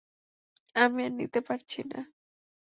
[0.75, 1.99] আমি আর নিতে পারছি না।